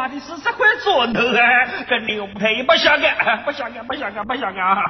[0.00, 1.44] 哇，你是这块砖头啊，
[1.86, 4.82] 这牛皮不相干，不相干，不相干，不相干。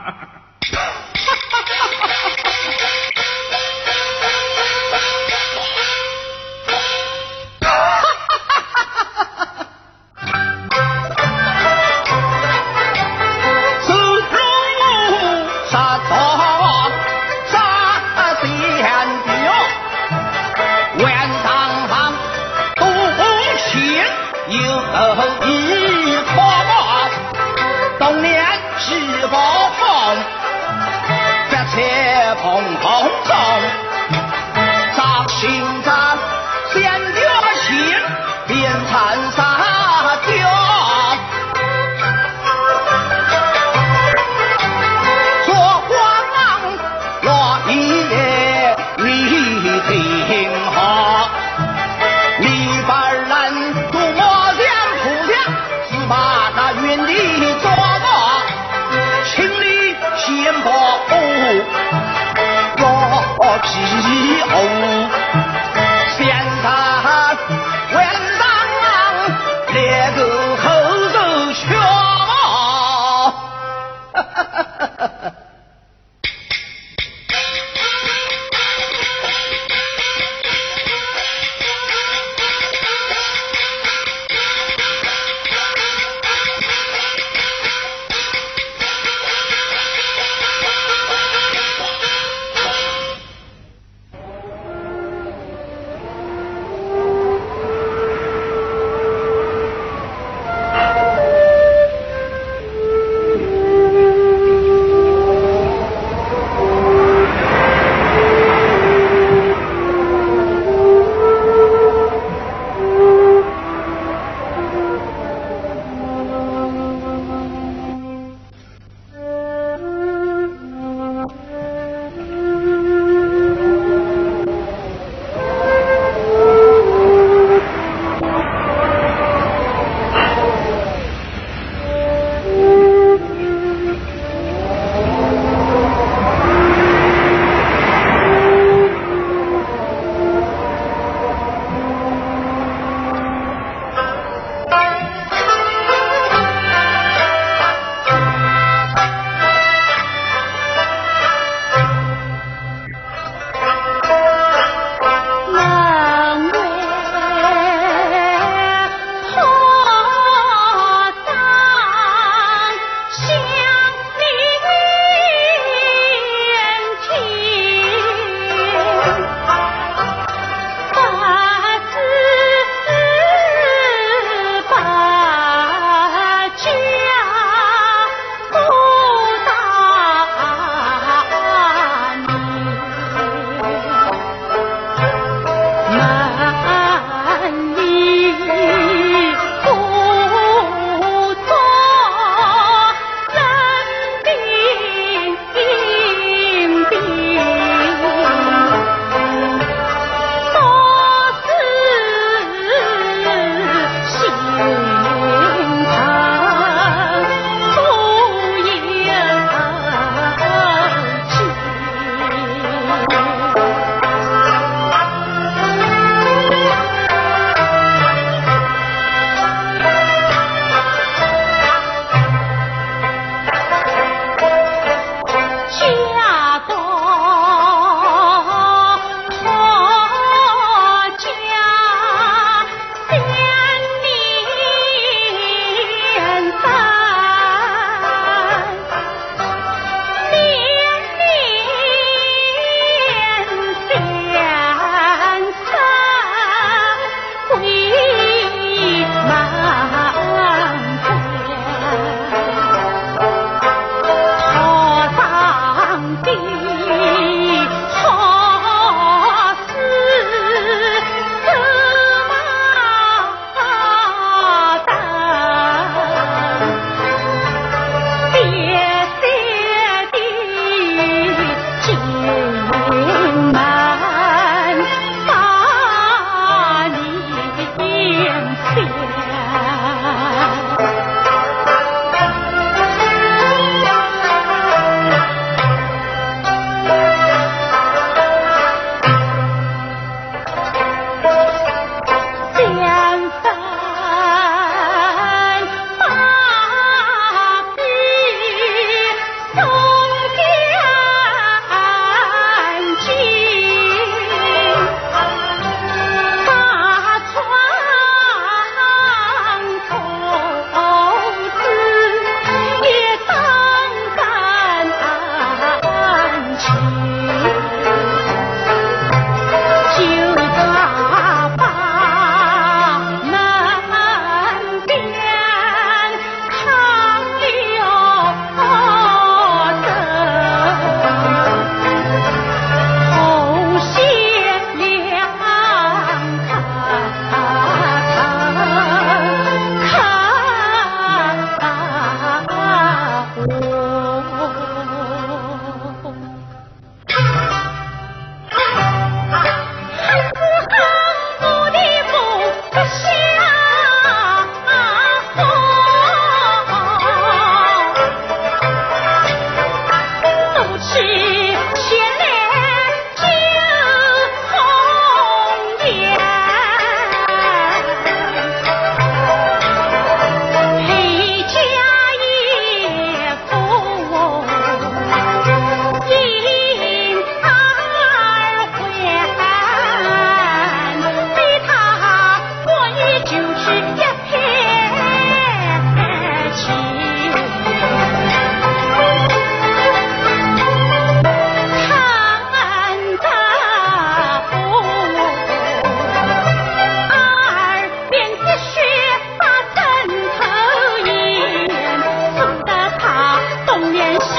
[63.72, 64.89] 西欧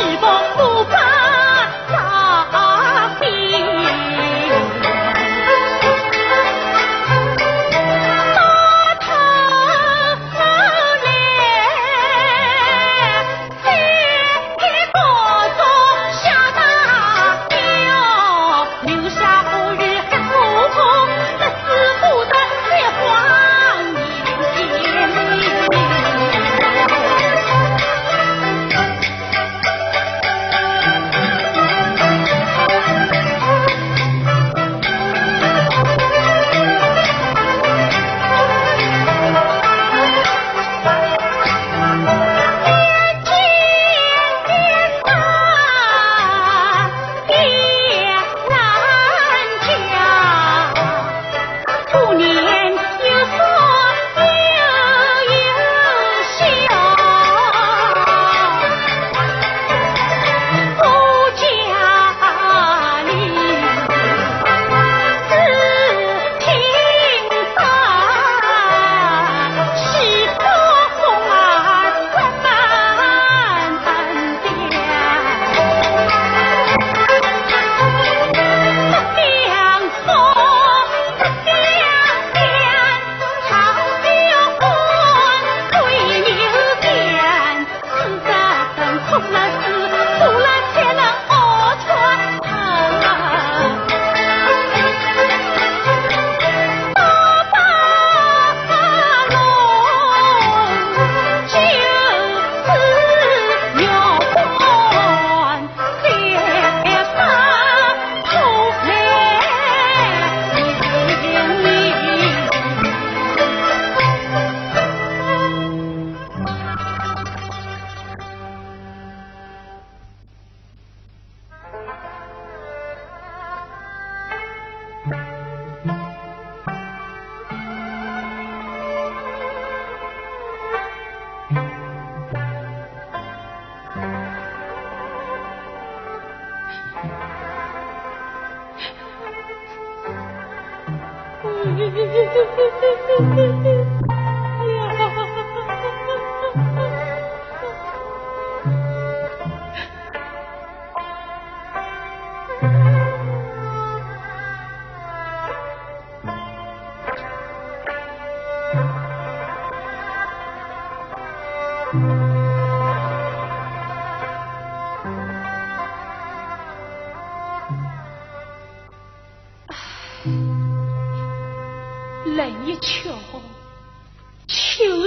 [0.09, 0.40] 是吧？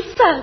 [0.03, 0.43] 实在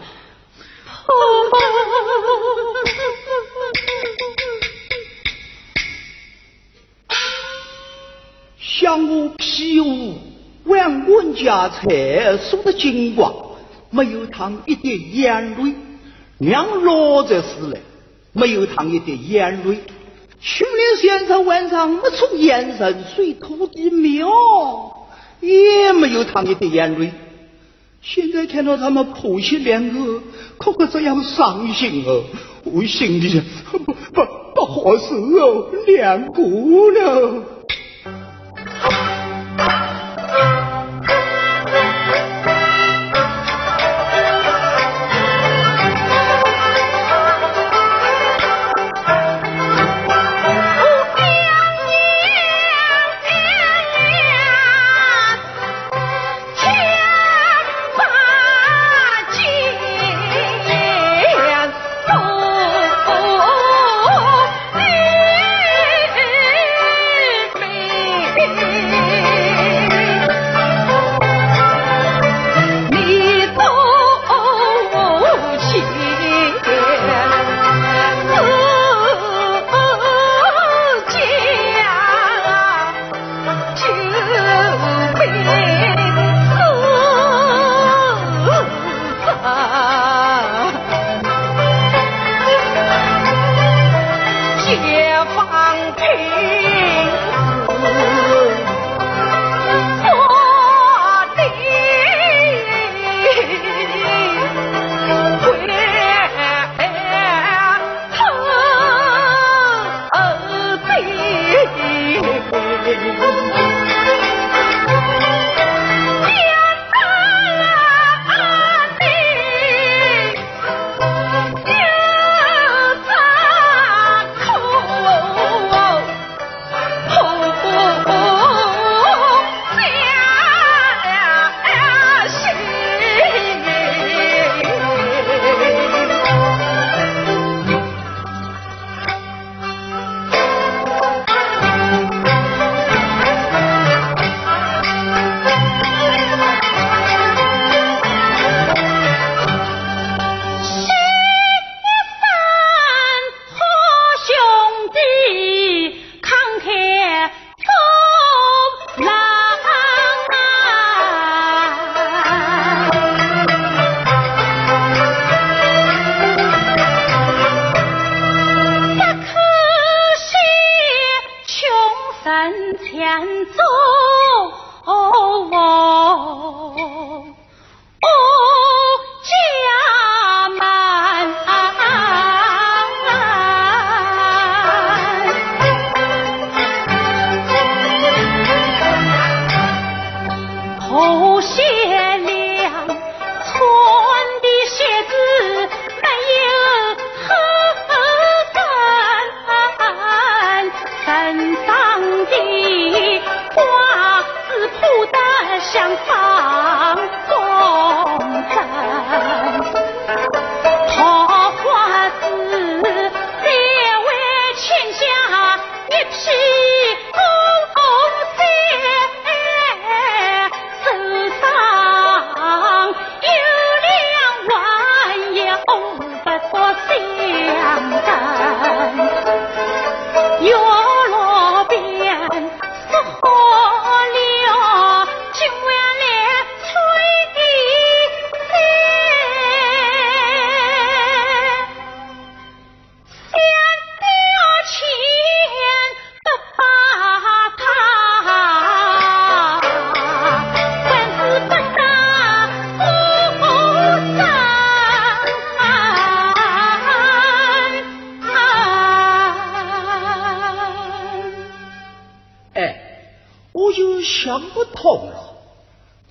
[8.81, 10.15] 将我皮武
[10.65, 13.31] 万贯家财送的精光，
[13.91, 15.75] 没有淌一滴眼泪；
[16.39, 17.77] 娘老在死了，
[18.33, 19.77] 没有淌一滴眼泪。
[20.39, 24.27] 训练先生晚上没出眼神，水土的庙
[25.41, 27.11] 也没有淌一滴眼泪。
[28.01, 30.23] 现在看到他们婆媳两个，
[30.57, 32.23] 可可这样伤心哦，
[32.63, 33.93] 我心里不不
[34.55, 35.67] 不合适哦，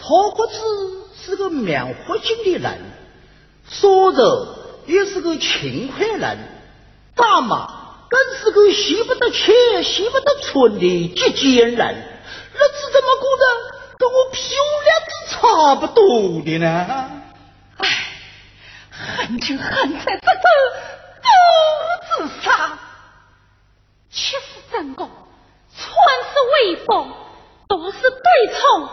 [0.03, 0.55] 陶国子
[1.23, 2.79] 是个蛮豁劲的人，
[3.69, 6.39] 说着也是个勤快人，
[7.15, 13.45] 大马更是个习不得切、习不得寸的节俭人，日子怎么过的
[13.99, 14.41] 跟我漂
[14.87, 17.11] 亮子差不多的呢？
[17.77, 17.89] 唉，
[18.91, 20.49] 恨就恨在这个
[21.23, 22.79] 多字上。
[24.11, 25.13] 七十三个，穿
[25.77, 26.31] 是
[26.65, 27.13] 威风，
[27.69, 28.89] 都是对冲。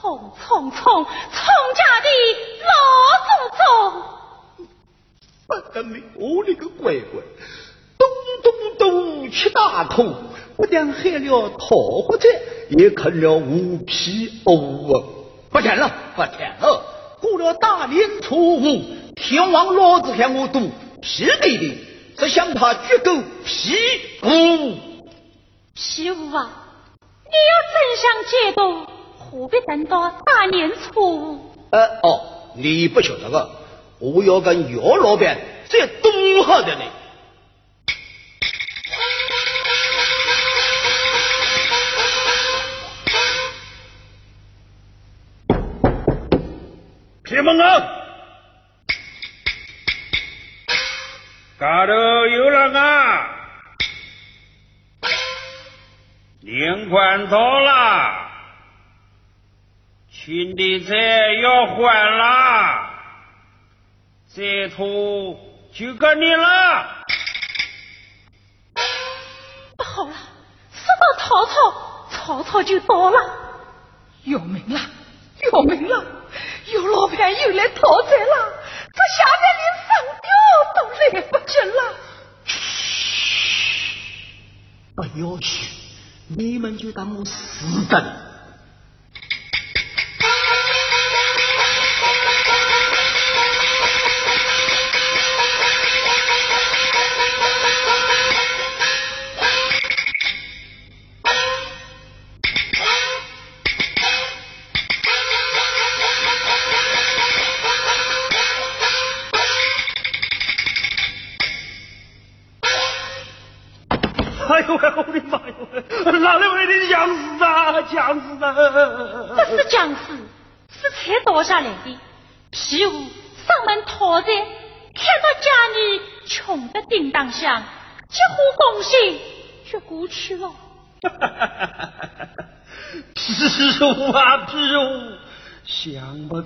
[0.00, 1.10] 冲冲冲，冲
[1.74, 2.08] 家的
[2.68, 2.72] 老
[3.26, 4.66] 祖宗。
[5.48, 7.20] 不得了，我的个乖乖，
[7.98, 8.08] 咚
[8.44, 10.04] 咚咚，吃大口。
[10.56, 12.28] 不但害了桃花寨，
[12.70, 15.02] 也啃了五皮藕啊！
[15.50, 16.82] 不甜了，不甜了！
[17.20, 18.84] 过了大年初五，
[19.14, 21.78] 天王老子喊我赌，皮对的，
[22.18, 23.12] 只想他绝狗
[23.44, 23.76] 屁
[24.20, 24.28] 股。
[25.74, 26.50] 屁股啊！
[27.24, 28.87] 你要真想解毒，
[29.30, 31.54] 何必等到大年初五？
[31.70, 33.50] 呃哦，你不晓得个，
[33.98, 35.38] 我要跟姚老板
[35.68, 36.80] 再东好的呢。
[47.24, 47.80] 铁门啊！
[51.60, 53.34] 家头有人啊！
[56.40, 57.70] 年关到了，
[60.28, 60.94] 请的债
[61.40, 62.90] 要还了，
[64.34, 64.84] 这头
[65.72, 67.02] 就给你了。
[69.74, 70.12] 不好了，
[70.70, 71.50] 说到曹操，
[72.10, 73.16] 曹操就到了，
[74.24, 74.78] 要命了，
[75.50, 76.04] 要命了。
[76.74, 78.52] 有老板又来讨债了，
[78.84, 79.88] 这下面连上
[80.20, 80.28] 吊
[80.76, 81.80] 都来不及了。
[82.44, 83.96] 嘘，
[84.94, 85.64] 不要去，
[86.36, 88.28] 你们就当我死等。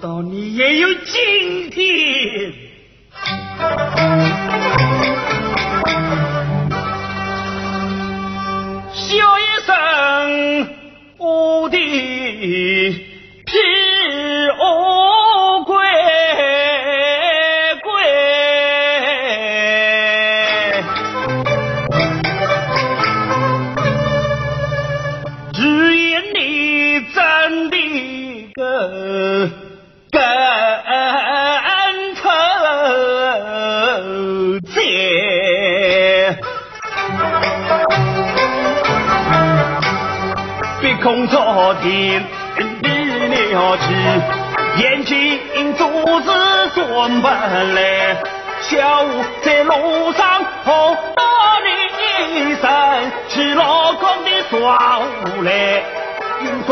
[0.02, 2.52] 到你也有今天。
[8.92, 10.68] 笑一声。
[11.18, 11.78] 我的
[41.80, 42.24] 天
[42.82, 45.38] 离了去，眼睛
[45.76, 46.32] 珠子
[46.74, 48.16] 转不来，
[48.60, 50.72] 下午在路上碰
[51.14, 51.22] 到
[51.64, 51.68] 你
[52.50, 52.62] 一身
[53.28, 55.50] 赤裸光的耍无赖，
[56.40, 56.70] 英雄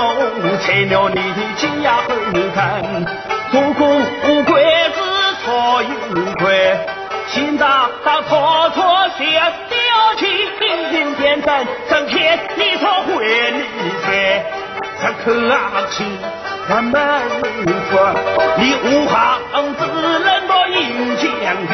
[0.61, 2.03] 成了你的金牙后
[2.55, 2.83] 看，
[3.51, 3.87] 祖国
[4.45, 4.63] 鬼
[4.95, 5.01] 子
[5.45, 6.77] 错有亏，
[7.29, 9.53] 心脏当错错写了
[10.17, 13.61] 情，变成成天你说会你
[14.07, 14.43] 飞，
[15.03, 15.33] 这可
[15.91, 16.05] 惜
[16.69, 16.95] 我没
[17.89, 17.93] 说，
[18.59, 19.17] 你武行
[19.79, 19.81] 只
[20.21, 20.79] 能够引
[21.17, 21.25] 江
[21.67, 21.71] 海，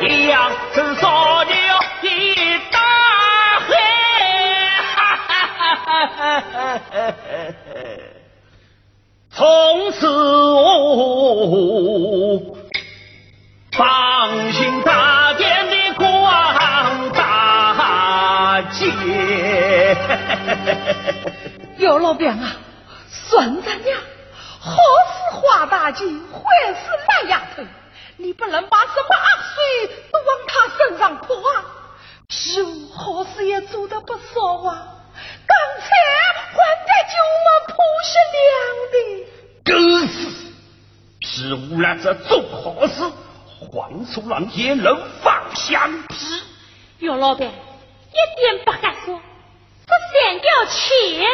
[0.00, 0.32] 一样
[0.72, 1.04] 是少
[1.42, 1.46] 了
[2.02, 2.06] 一
[2.70, 2.78] 大
[3.66, 3.70] 海。
[9.30, 10.56] 从此我
[13.72, 15.17] 放心大。
[21.78, 22.56] 姚老板啊！
[23.08, 24.00] 孙子娘，
[24.60, 27.62] 何时花大姐，坏事烂丫头，
[28.16, 31.64] 你不能把什么恶水都往她身上泼啊！
[32.26, 34.88] 皮五何时也做的不少啊？
[35.46, 35.86] 刚才
[36.50, 37.14] 还在救
[37.46, 38.48] 我婆媳俩
[38.92, 38.98] 的。
[39.64, 40.18] 狗屎！
[41.20, 43.02] 皮五那这做好事，
[43.60, 46.16] 黄鼠狼也能放香屁。
[47.06, 47.50] 姚老板，一
[48.40, 49.20] 点不敢说，
[49.86, 51.24] 这三吊钱。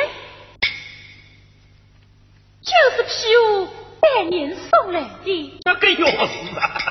[2.65, 3.67] 就是皮五
[4.01, 5.61] 百年送来的。
[5.65, 6.83] 那个钥匙啊！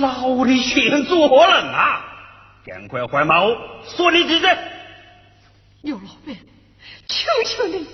[0.00, 2.04] 老的先做人啊！
[2.66, 3.56] 赶快还马我，
[3.96, 4.46] 说你几句。
[5.82, 6.36] 刘老板，
[7.06, 7.86] 求求你，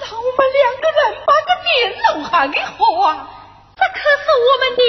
[0.00, 1.72] 让我们两个人把个面
[2.12, 3.28] 弄下给好啊！
[3.76, 4.80] 这可是我们的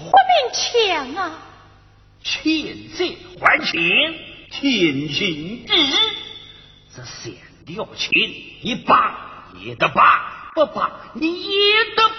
[0.00, 1.20] 活命钱啊！
[2.24, 2.32] 欠
[2.96, 3.00] 债
[3.38, 3.70] 还钱，
[4.50, 5.92] 天经地义。
[6.96, 7.32] 这三
[7.66, 8.10] 吊钱
[8.62, 9.28] 一把。
[9.54, 12.10] 你的爸，不罢，你也得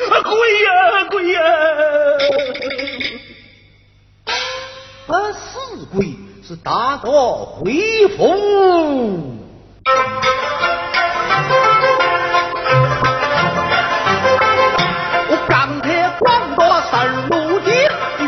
[6.56, 6.62] 罢。
[6.62, 7.10] 大哥
[7.60, 7.72] 回
[8.16, 8.24] 府，
[15.28, 17.70] 我刚才逛过神路的，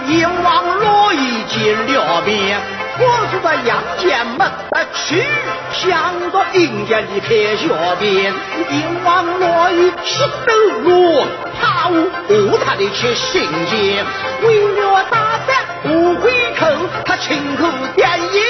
[0.09, 2.61] 阎王罗衣见了面，
[2.99, 4.51] 我是在阳间门
[4.95, 5.25] 去，
[5.73, 8.33] 想到阴间的开小便，
[8.71, 10.53] 阎王罗衣是斗
[10.85, 11.27] 罗，
[11.61, 11.95] 怕我
[12.29, 14.05] 误他的去心间，
[14.43, 15.51] 为了大战
[15.83, 18.40] 不回头，他亲口点引，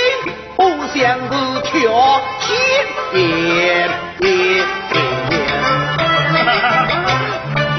[0.57, 0.62] 不
[0.94, 1.31] 想是
[1.62, 2.51] 跳天
[3.12, 3.90] 边。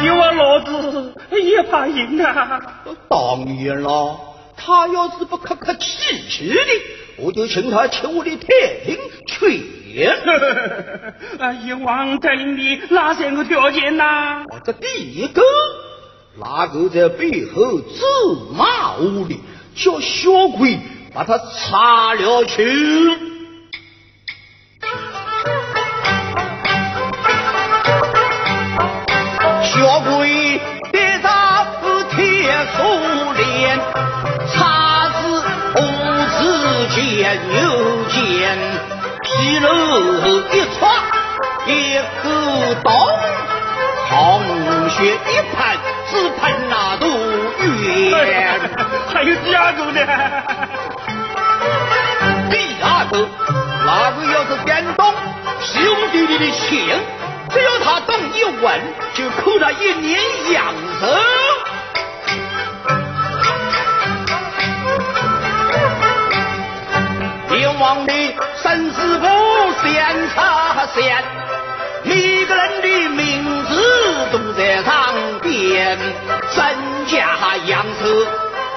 [0.04, 2.60] 有啊，老子也怕赢啊！
[3.08, 4.20] 当然了，
[4.58, 6.56] 他要是不客客气气的，
[7.18, 8.48] 我就请他去我的太
[8.86, 9.64] 平去。
[11.40, 14.44] 啊， 阎王带领你哪三个条件呐？
[14.66, 15.42] 这第一个。
[16.36, 19.40] 那个在背后咒骂我的，
[19.76, 20.80] 叫小鬼
[21.14, 23.18] 把他擦了去。
[29.64, 30.60] 小鬼
[30.92, 32.18] 带着铁
[32.78, 32.84] 锁
[33.34, 33.80] 链，
[34.54, 35.22] 叉子
[35.74, 35.80] 不
[36.38, 36.40] 知
[36.96, 37.02] 见
[37.62, 37.64] 又
[38.06, 38.58] 见，
[39.24, 39.66] 皮肉
[40.52, 40.82] 一穿
[41.68, 41.70] 一
[42.24, 42.26] 个
[42.84, 42.94] 洞，
[44.10, 44.12] 红
[44.90, 45.58] 血一喷。
[46.12, 46.74] 只喷那
[47.64, 48.60] 毒圆，
[49.14, 50.00] 还有第二个呢？
[52.52, 53.30] 第二个，
[53.86, 55.14] 那个要是敢动
[55.62, 55.72] 兄
[56.12, 56.70] 弟弟的情，
[57.50, 58.82] 只要他动一问，
[59.14, 60.20] 就扣他一年
[60.52, 61.08] 阳寿。
[67.56, 68.14] 阎王的
[68.62, 69.26] 生死簿
[69.82, 71.24] 先查先，
[72.06, 73.82] 每个人的名字
[74.32, 75.98] 都在上边，
[76.52, 78.08] 身家阳寿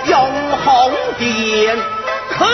[0.07, 0.33] 用
[0.65, 1.77] 红点，
[2.39, 2.47] 口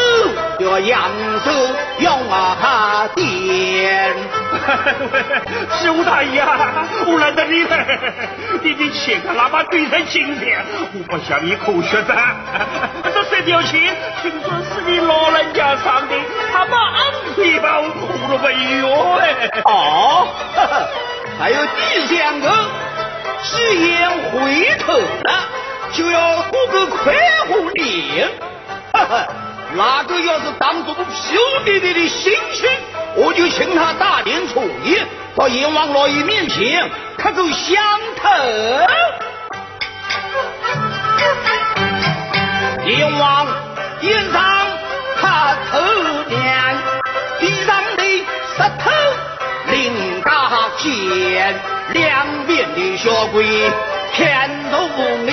[0.60, 1.10] 要阳
[1.44, 1.52] 寿
[1.98, 4.14] 用啊点。
[5.80, 7.76] 是吴大爷啊，我来等你了。
[8.62, 12.14] 你的钱可哪怕堆成金片，我不向你口血的。
[13.46, 16.14] 有钱，听说是你老人家唱的，
[16.52, 17.90] 他把安腿吧，我
[18.28, 18.86] 都没有
[19.18, 19.50] 哎。
[19.64, 20.28] 哦，
[21.38, 22.48] 还有第三个，
[23.42, 25.32] 既然回头了，
[25.92, 27.14] 就要过个快
[27.48, 28.30] 活年。
[28.92, 29.26] 哈哈，
[29.74, 32.70] 那个要是当着我兄弟弟的心情，
[33.16, 35.00] 我就请他大年初一
[35.34, 37.82] 到阎王老爷面前磕个响
[38.16, 38.28] 头。
[42.84, 43.46] 阎王
[44.00, 44.42] 眼上
[45.16, 45.78] 看头
[46.28, 46.40] 亮，
[47.38, 48.02] 地上的
[48.56, 48.90] 石头
[49.70, 50.28] 领大
[50.78, 51.54] 剑，
[51.92, 53.46] 两边的小鬼
[54.14, 54.74] 看着
[55.24, 55.30] 你，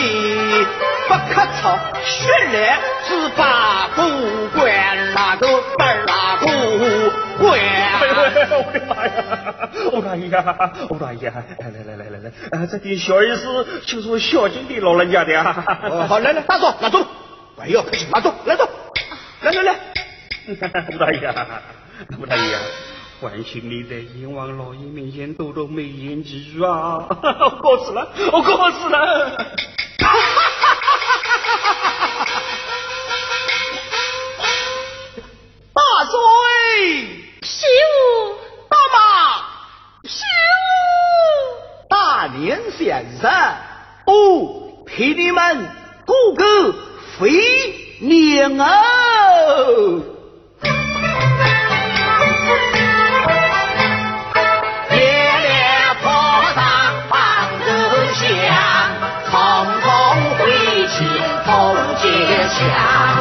[1.08, 4.02] 不可操，血来是八股
[4.56, 4.64] 关
[5.16, 6.46] 那个本那个
[7.40, 7.60] 关。
[8.62, 9.12] 我的妈呀！
[9.92, 10.30] 我大爷！
[10.90, 11.30] 我大爷！
[11.30, 15.66] 来来来来来来，这点小意思就是我孝敬的老人家的呀。
[16.08, 17.06] 好，来来，大坐，拿坐，
[17.60, 18.70] 不要客气，拿坐，来走，
[19.42, 19.76] 来来来。
[20.94, 21.20] 吴大爷，
[22.18, 22.58] 吴大爷，
[23.20, 27.06] 万幸你在阎王老爷面前多多美言几句啊！
[27.10, 29.30] 我高死了，我高死了！
[35.74, 36.18] 大嘴，
[37.44, 39.44] 媳妇，大妈，
[40.06, 43.30] 媳妇，大年先生，
[44.06, 45.70] 哦，陪你们
[47.20, 50.10] 过个肥年哦。
[62.20, 63.19] 烈